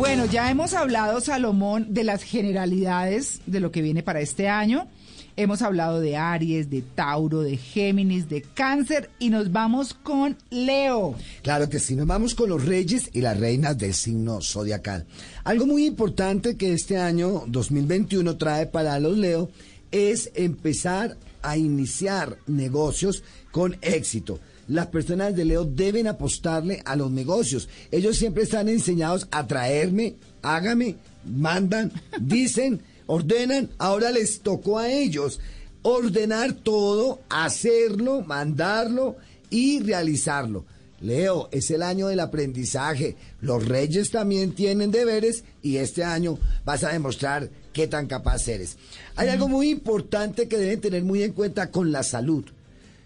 [0.00, 4.88] Bueno, ya hemos hablado, Salomón, de las generalidades de lo que viene para este año.
[5.36, 11.16] Hemos hablado de Aries, de Tauro, de Géminis, de Cáncer y nos vamos con Leo.
[11.42, 15.06] Claro que sí, nos vamos con los reyes y las reinas del signo zodiacal.
[15.44, 19.50] Algo muy importante que este año 2021 trae para los Leo
[19.90, 24.40] es empezar a iniciar negocios con éxito
[24.70, 27.68] las personas de Leo deben apostarle a los negocios.
[27.90, 33.70] Ellos siempre están enseñados a traerme, hágame, mandan, dicen, ordenan.
[33.78, 35.40] Ahora les tocó a ellos
[35.82, 39.16] ordenar todo, hacerlo, mandarlo
[39.50, 40.64] y realizarlo.
[41.00, 43.16] Leo, es el año del aprendizaje.
[43.40, 48.76] Los reyes también tienen deberes y este año vas a demostrar qué tan capaz eres.
[49.16, 52.44] Hay algo muy importante que deben tener muy en cuenta con la salud.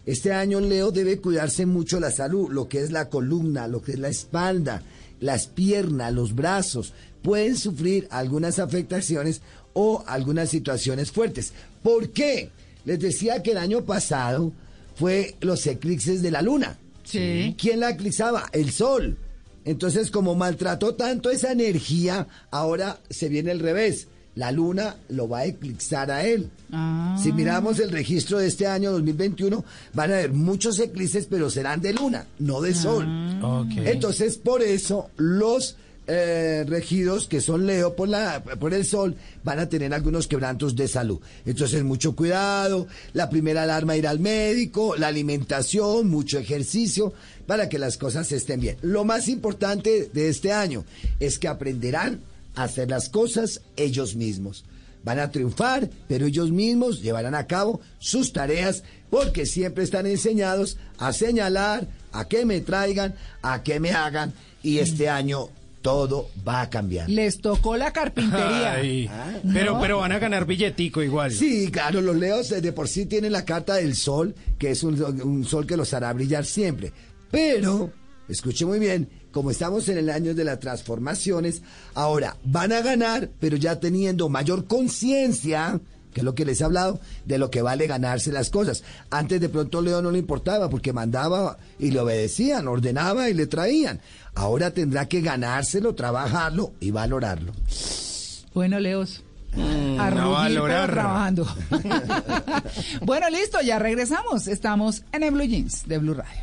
[0.06, 3.92] Este año Leo debe cuidarse mucho la salud, lo que es la columna, lo que
[3.92, 4.82] es la espalda,
[5.20, 6.92] las piernas, los brazos.
[7.22, 9.40] Pueden sufrir algunas afectaciones
[9.72, 11.52] o algunas situaciones fuertes.
[11.82, 12.50] ¿Por qué?
[12.84, 14.52] Les decía que el año pasado
[14.94, 16.78] fue los eclipses de la luna.
[17.04, 17.54] Sí.
[17.58, 18.44] ¿Quién la eclipsaba?
[18.52, 19.16] El sol.
[19.64, 25.40] Entonces, como maltrató tanto esa energía, ahora se viene el revés la luna lo va
[25.40, 26.50] a eclipsar a él.
[26.72, 27.16] Ah.
[27.20, 31.80] Si miramos el registro de este año 2021, van a haber muchos eclipses, pero serán
[31.80, 33.04] de luna, no de sol.
[33.06, 33.64] Ah.
[33.76, 39.58] Entonces, por eso los eh, regidos que son Leo por, la, por el sol van
[39.58, 41.20] a tener algunos quebrantos de salud.
[41.46, 47.12] Entonces, mucho cuidado, la primera alarma ir al médico, la alimentación, mucho ejercicio
[47.46, 48.76] para que las cosas estén bien.
[48.82, 50.84] Lo más importante de este año
[51.20, 52.20] es que aprenderán
[52.54, 54.64] hacer las cosas ellos mismos.
[55.04, 60.78] Van a triunfar, pero ellos mismos llevarán a cabo sus tareas porque siempre están enseñados
[60.98, 65.50] a señalar, a que me traigan, a que me hagan y este año
[65.84, 67.10] todo va a cambiar.
[67.10, 68.72] Les tocó la carpintería.
[68.72, 71.30] Ay, Ah, pero, pero van a ganar billetico igual.
[71.30, 74.98] Sí, claro, los leos de por sí tienen la carta del sol, que es un,
[75.22, 76.90] un sol que los hará brillar siempre.
[77.30, 77.92] Pero,
[78.30, 81.60] escuche muy bien, como estamos en el año de las transformaciones,
[81.92, 85.78] ahora van a ganar, pero ya teniendo mayor conciencia,
[86.14, 88.82] que es lo que les he hablado, de lo que vale ganarse las cosas.
[89.10, 93.46] Antes de pronto Leo no le importaba porque mandaba y le obedecían, ordenaba y le
[93.46, 94.00] traían.
[94.34, 97.52] Ahora tendrá que ganárselo, trabajarlo y valorarlo.
[98.54, 99.22] Bueno, Leos.
[99.98, 100.90] A a pero valorar.
[100.90, 101.46] trabajando.
[103.02, 104.46] bueno, listo, ya regresamos.
[104.48, 106.42] Estamos en el Blue Jeans de Blue Radio.